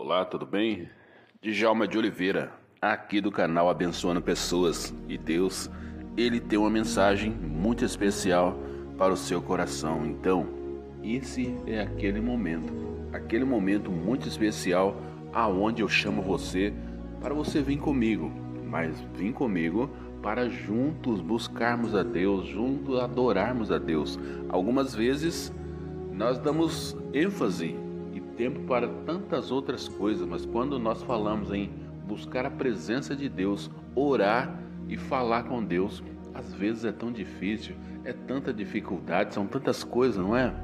[0.00, 0.88] Olá, tudo bem?
[1.42, 4.94] Djalma de Oliveira, aqui do canal Abençoando Pessoas.
[5.08, 5.68] E Deus,
[6.16, 8.56] Ele tem uma mensagem muito especial
[8.96, 10.06] para o seu coração.
[10.06, 10.46] Então,
[11.02, 12.72] esse é aquele momento,
[13.12, 14.96] aquele momento muito especial
[15.32, 16.72] aonde eu chamo você
[17.20, 18.30] para você vir comigo,
[18.70, 19.90] mas vir comigo
[20.22, 24.16] para juntos buscarmos a Deus, juntos adorarmos a Deus.
[24.48, 25.52] Algumas vezes
[26.12, 27.87] nós damos ênfase
[28.38, 31.68] tempo para tantas outras coisas, mas quando nós falamos em
[32.06, 36.02] buscar a presença de Deus, orar e falar com Deus,
[36.32, 37.74] às vezes é tão difícil,
[38.04, 40.54] é tanta dificuldade, são tantas coisas, não é?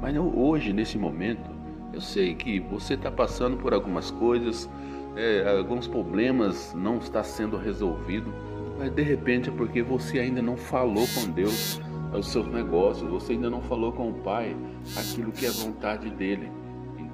[0.00, 1.50] Mas hoje, nesse momento,
[1.92, 4.68] eu sei que você está passando por algumas coisas,
[5.16, 8.32] é, alguns problemas não está sendo resolvido,
[8.78, 11.80] mas de repente é porque você ainda não falou com Deus
[12.12, 14.54] os seus negócios, você ainda não falou com o Pai
[14.96, 16.50] aquilo que é vontade dele.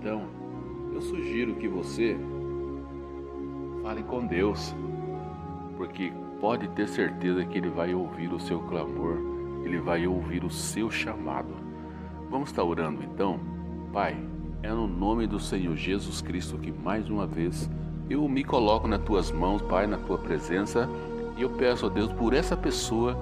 [0.01, 0.23] Então,
[0.95, 2.17] eu sugiro que você
[3.83, 4.75] fale com Deus,
[5.77, 9.17] porque pode ter certeza que Ele vai ouvir o seu clamor,
[9.65, 11.53] Ele vai ouvir o seu chamado.
[12.31, 13.41] Vamos estar orando então?
[13.93, 14.17] Pai,
[14.63, 17.69] é no nome do Senhor Jesus Cristo que mais uma vez
[18.09, 20.89] eu me coloco nas tuas mãos, Pai, na tua presença,
[21.37, 23.17] e eu peço a Deus por essa pessoa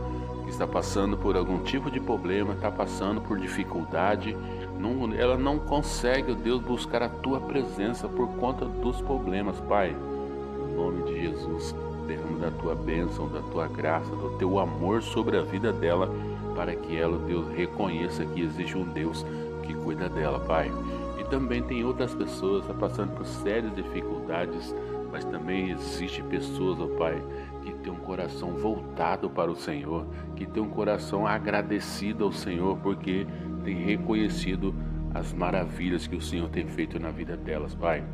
[0.45, 4.37] que está passando por algum tipo de problema, está passando por dificuldade,
[4.79, 9.95] não, ela não consegue, Deus, buscar a tua presença por conta dos problemas, Pai.
[9.95, 11.75] Em nome de Jesus,
[12.07, 16.11] derrama da tua bênção, da tua graça, do teu amor sobre a vida dela,
[16.55, 19.25] para que ela, Deus, reconheça que existe um Deus
[19.63, 20.71] que cuida dela, Pai.
[21.19, 24.75] E também tem outras pessoas estão passando por sérias dificuldades,
[25.11, 27.23] mas também existe pessoas, ó Pai,
[27.63, 32.77] que tem um coração voltado para o Senhor, que tem um coração agradecido ao Senhor,
[32.79, 33.27] porque
[33.67, 34.73] tem reconhecido
[35.13, 38.05] as maravilhas que o Senhor tem feito na vida delas, Pai.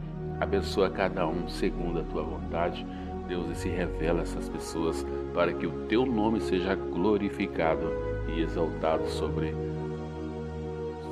[0.40, 2.86] Abençoa cada um segundo a tua vontade.
[3.28, 7.92] Deus, e se revela a essas pessoas para que o teu nome seja glorificado
[8.28, 9.54] e exaltado sobre,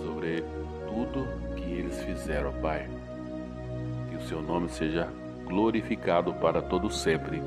[0.05, 0.43] sobre
[0.89, 2.89] tudo que eles fizeram, Pai.
[4.09, 5.07] Que o seu nome seja
[5.45, 7.43] glorificado para todo sempre.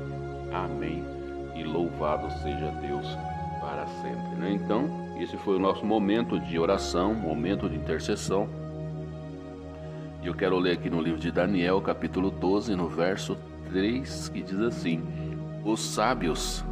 [0.52, 1.04] Amém.
[1.56, 3.06] E louvado seja Deus
[3.60, 4.36] para sempre.
[4.36, 4.52] Né?
[4.52, 8.48] Então, esse foi o nosso momento de oração, momento de intercessão.
[10.22, 13.36] E eu quero ler aqui no livro de Daniel, capítulo 12, no verso
[13.70, 15.02] 3, que diz assim:
[15.64, 16.64] Os sábios,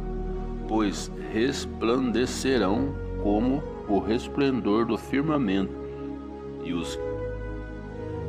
[0.67, 5.73] pois resplandecerão como o resplendor do firmamento,
[6.63, 6.99] e os,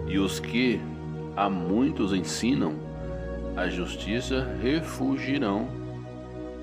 [0.07, 0.81] e os que
[1.37, 2.75] a muitos ensinam
[3.57, 5.69] a justiça refugirão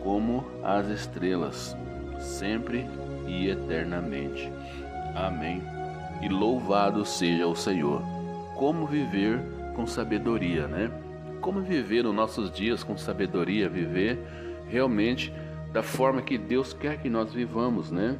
[0.01, 1.75] como as estrelas,
[2.21, 2.85] sempre
[3.27, 4.51] e eternamente.
[5.15, 5.61] Amém.
[6.21, 8.01] E louvado seja o Senhor.
[8.55, 9.39] Como viver
[9.75, 10.91] com sabedoria, né?
[11.41, 14.19] Como viver os nossos dias com sabedoria, viver
[14.69, 15.33] realmente
[15.73, 18.17] da forma que Deus quer que nós vivamos, né?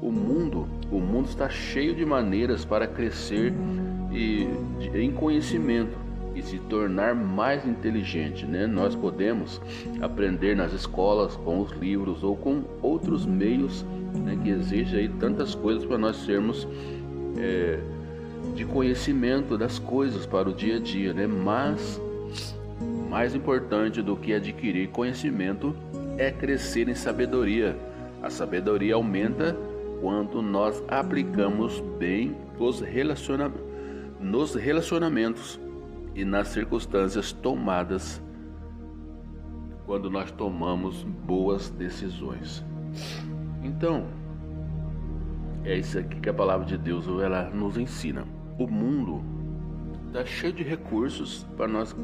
[0.00, 3.54] O mundo, o mundo está cheio de maneiras para crescer
[4.12, 4.48] e
[4.94, 6.03] em conhecimento
[6.34, 8.66] e se tornar mais inteligente, né?
[8.66, 9.60] Nós podemos
[10.00, 13.84] aprender nas escolas com os livros ou com outros meios,
[14.14, 14.38] né?
[14.42, 16.66] Que exige aí tantas coisas para nós sermos
[17.38, 17.78] é,
[18.54, 21.26] de conhecimento das coisas para o dia a dia, né?
[21.26, 22.00] Mas
[23.08, 25.74] mais importante do que adquirir conhecimento
[26.18, 27.76] é crescer em sabedoria.
[28.22, 29.56] A sabedoria aumenta
[30.00, 33.50] quando nós aplicamos bem os relaciona
[34.20, 35.60] nos relacionamentos
[36.14, 38.22] e nas circunstâncias tomadas
[39.86, 42.64] quando nós tomamos boas decisões.
[43.62, 44.06] Então,
[45.64, 48.24] é isso aqui que a palavra de Deus ela nos ensina.
[48.58, 49.22] O mundo
[50.06, 51.94] está cheio de recursos para nós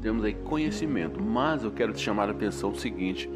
[0.00, 3.28] termos aí conhecimento, mas eu quero te chamar a atenção o seguinte: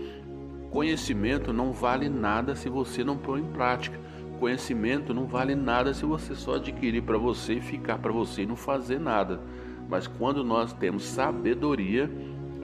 [0.70, 3.98] conhecimento não vale nada se você não pôr em prática.
[4.38, 8.46] Conhecimento não vale nada se você só adquirir para você e ficar para você e
[8.46, 9.40] não fazer nada.
[9.90, 12.08] Mas quando nós temos sabedoria,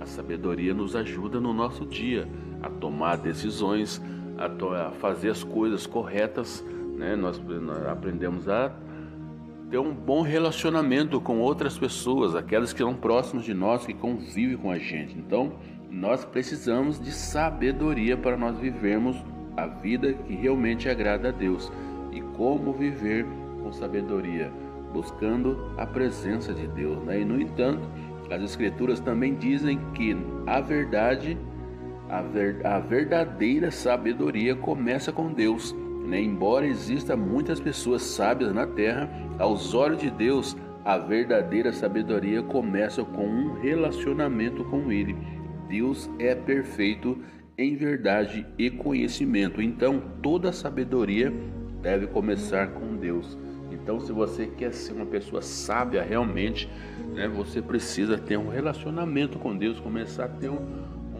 [0.01, 2.29] a sabedoria nos ajuda no nosso dia
[2.63, 4.01] a tomar decisões,
[4.39, 6.65] a, to a fazer as coisas corretas.
[6.97, 7.17] Né?
[7.17, 8.71] Nós, nós aprendemos a
[9.69, 14.57] ter um bom relacionamento com outras pessoas, aquelas que estão próximas de nós, que convivem
[14.57, 15.19] com a gente.
[15.19, 15.55] Então,
[15.91, 19.17] nós precisamos de sabedoria para nós vivermos
[19.57, 21.73] a vida que realmente agrada a Deus.
[22.13, 23.27] E como viver
[23.61, 24.53] com sabedoria?
[24.97, 27.03] Buscando a presença de Deus.
[27.05, 27.21] Né?
[27.21, 27.87] E no entanto,
[28.31, 30.17] as Escrituras também dizem que
[30.47, 31.39] a verdade,
[32.09, 35.75] a, ver, a verdadeira sabedoria começa com Deus.
[36.07, 36.21] Né?
[36.21, 40.57] Embora exista muitas pessoas sábias na terra, aos olhos de Deus,
[40.87, 45.17] A verdadeira sabedoria começa com um relacionamento com Ele.
[45.69, 47.19] Deus é perfeito
[47.59, 49.61] em verdade e conhecimento.
[49.61, 51.33] Então, toda sabedoria
[51.83, 53.37] deve começar com Deus.
[53.71, 56.69] Então, se você quer ser uma pessoa sábia realmente,
[57.15, 60.59] né, você precisa ter um relacionamento com Deus, começar a ter um,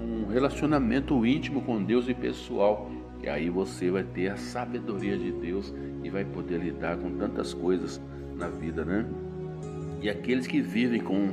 [0.01, 2.91] um relacionamento íntimo com Deus e pessoal.
[3.23, 7.53] E aí você vai ter a sabedoria de Deus e vai poder lidar com tantas
[7.53, 8.01] coisas
[8.37, 9.07] na vida, né?
[10.01, 11.33] E aqueles que vivem com,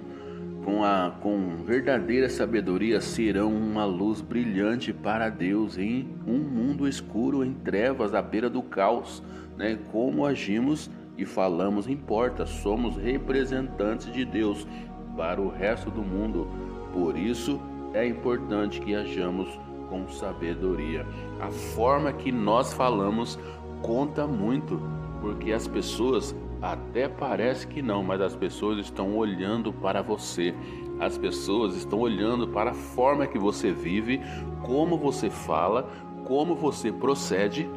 [0.64, 7.44] com, a, com verdadeira sabedoria serão uma luz brilhante para Deus em um mundo escuro,
[7.44, 9.22] em trevas, à beira do caos.
[9.58, 9.78] Né?
[9.92, 14.68] Como agimos e falamos importa, somos representantes de Deus
[15.16, 16.48] para o resto do mundo.
[16.92, 17.60] Por isso
[17.94, 19.48] é importante que hajamos
[19.90, 21.06] com sabedoria.
[21.40, 23.38] A forma que nós falamos
[23.82, 24.82] conta muito,
[25.22, 30.56] porque as pessoas até parece que não, mas as pessoas estão olhando para você.
[31.00, 34.22] As pessoas estão olhando para a forma que você vive,
[34.64, 35.90] como você fala,
[36.24, 37.70] como você procede,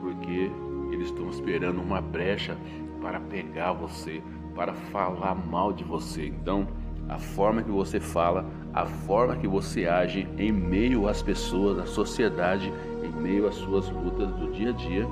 [0.00, 0.50] porque
[0.90, 2.56] eles estão esperando uma brecha
[3.00, 4.22] para pegar você,
[4.54, 6.26] para falar mal de você.
[6.26, 6.66] Então,
[7.08, 8.44] a forma que você fala,
[8.74, 13.88] a forma que você age em meio às pessoas, à sociedade, em meio às suas
[13.90, 15.06] lutas do dia a dia,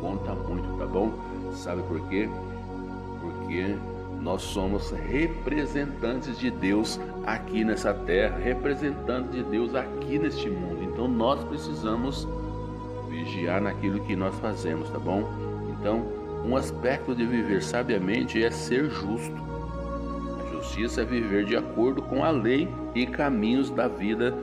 [0.00, 1.12] conta muito, tá bom?
[1.52, 2.28] Sabe por quê?
[3.46, 3.76] porque
[4.20, 10.82] nós somos representantes de Deus aqui nessa terra, representantes de Deus aqui neste mundo.
[10.82, 12.26] Então nós precisamos
[13.08, 15.24] vigiar naquilo que nós fazemos, tá bom?
[15.70, 16.06] Então,
[16.44, 19.36] um aspecto de viver sabiamente é ser justo.
[20.40, 24.34] A justiça é viver de acordo com a lei e caminhos da vida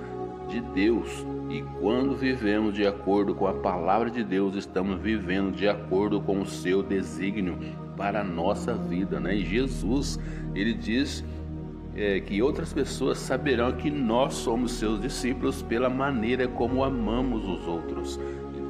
[0.50, 1.26] de Deus.
[1.50, 6.42] E quando vivemos de acordo com a palavra de Deus, estamos vivendo de acordo com
[6.42, 7.58] o seu desígnio
[7.96, 9.36] para a nossa vida, né?
[9.36, 10.20] E Jesus,
[10.56, 11.24] ele diz
[11.96, 17.68] é, que outras pessoas saberão que nós somos seus discípulos pela maneira como amamos os
[17.68, 18.20] outros.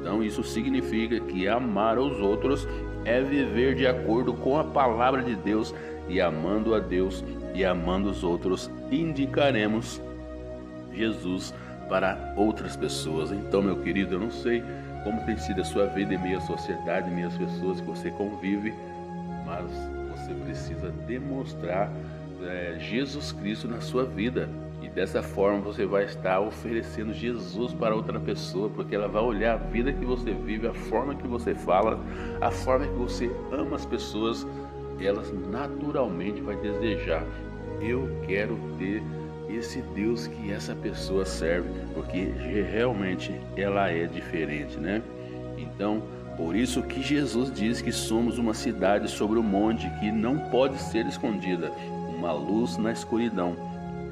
[0.04, 2.68] Então, isso significa que amar os outros
[3.06, 5.74] é viver de acordo com a palavra de Deus
[6.10, 7.24] e amando a Deus
[7.54, 10.02] e amando os outros, indicaremos
[10.92, 11.54] Jesus
[11.88, 13.32] para outras pessoas.
[13.32, 14.62] Então, meu querido, eu não sei
[15.04, 17.86] como tem sido a sua vida em meio à sociedade, em meio às pessoas que
[17.86, 18.74] você convive,
[19.46, 19.64] mas
[20.10, 21.90] você precisa demonstrar
[22.42, 24.50] é, Jesus Cristo na sua vida.
[24.84, 29.54] E dessa forma você vai estar oferecendo Jesus para outra pessoa, porque ela vai olhar
[29.54, 31.98] a vida que você vive, a forma que você fala,
[32.38, 34.46] a forma que você ama as pessoas,
[35.00, 37.24] elas naturalmente vai desejar.
[37.80, 39.02] Eu quero ter
[39.48, 42.34] esse Deus que essa pessoa serve, porque
[42.70, 45.02] realmente ela é diferente, né?
[45.56, 46.02] Então,
[46.36, 50.76] por isso que Jesus diz que somos uma cidade sobre o monte que não pode
[50.76, 51.72] ser escondida,
[52.18, 53.56] uma luz na escuridão.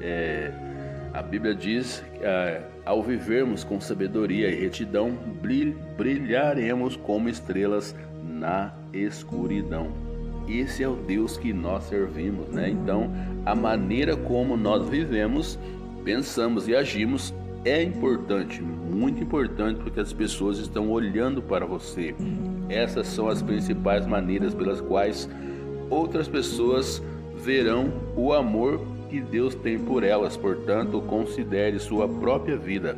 [0.03, 0.51] É,
[1.13, 5.17] a Bíblia diz que é, ao vivermos com sabedoria e retidão,
[5.97, 9.91] brilharemos como estrelas na escuridão.
[10.47, 12.69] Esse é o Deus que nós servimos, né?
[12.69, 13.09] Então,
[13.45, 15.57] a maneira como nós vivemos,
[16.03, 17.33] pensamos e agimos
[17.63, 22.13] é importante, muito importante, porque as pessoas estão olhando para você.
[22.67, 25.29] Essas são as principais maneiras pelas quais
[25.89, 27.01] outras pessoas
[27.37, 28.81] verão o amor
[29.13, 30.35] que Deus tem por elas.
[30.35, 32.97] Portanto, considere sua própria vida.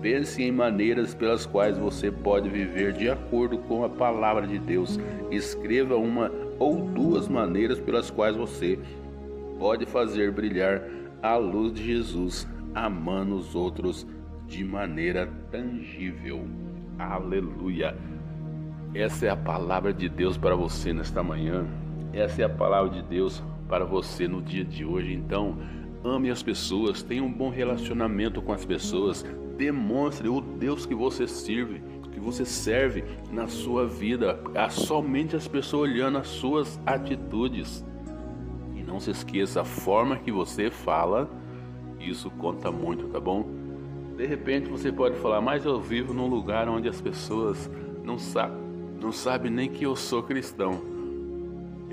[0.00, 4.96] Pense em maneiras pelas quais você pode viver de acordo com a palavra de Deus.
[5.28, 6.30] Escreva uma
[6.60, 8.78] ou duas maneiras pelas quais você
[9.58, 10.82] pode fazer brilhar
[11.20, 14.06] a luz de Jesus, amando os outros
[14.46, 16.46] de maneira tangível.
[16.96, 17.96] Aleluia.
[18.94, 21.66] Essa é a palavra de Deus para você nesta manhã.
[22.12, 25.12] Essa é a palavra de Deus para você no dia de hoje.
[25.14, 25.58] Então,
[26.04, 29.24] ame as pessoas, tenha um bom relacionamento com as pessoas,
[29.56, 31.82] demonstre o Deus que você serve
[32.16, 37.84] que você serve na sua vida, a somente as pessoas olhando as suas atitudes.
[38.74, 41.28] E não se esqueça, a forma que você fala,
[42.00, 43.46] isso conta muito, tá bom?
[44.16, 47.70] De repente você pode falar, mas eu vivo num lugar onde as pessoas
[48.02, 48.62] não sabem,
[48.98, 50.95] não sabem nem que eu sou cristão.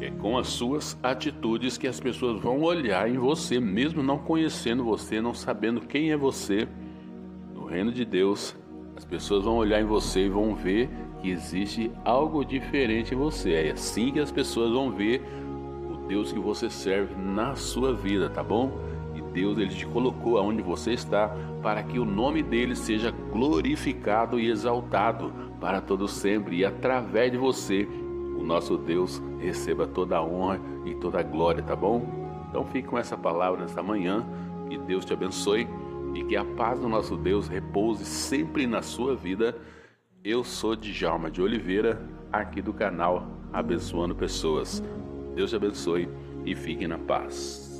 [0.03, 4.83] É com as suas atitudes que as pessoas vão olhar em você, mesmo não conhecendo
[4.83, 6.67] você, não sabendo quem é você.
[7.55, 8.53] No reino de Deus,
[8.97, 10.89] as pessoas vão olhar em você e vão ver
[11.21, 13.53] que existe algo diferente em você.
[13.53, 15.21] É assim que as pessoas vão ver
[15.89, 18.77] o Deus que você serve na sua vida, tá bom?
[19.15, 24.37] E Deus ele te colocou aonde você está para que o nome dele seja glorificado
[24.37, 25.31] e exaltado
[25.61, 27.87] para todo sempre e através de você
[28.43, 32.05] nosso Deus receba toda a honra e toda a glória, tá bom?
[32.49, 34.25] Então fique com essa palavra nesta manhã,
[34.69, 35.67] que Deus te abençoe
[36.13, 39.57] e que a paz do nosso Deus repouse sempre na sua vida.
[40.23, 44.83] Eu sou Djalma de Oliveira, aqui do canal Abençoando Pessoas.
[45.35, 46.07] Deus te abençoe
[46.45, 47.72] e fique na paz.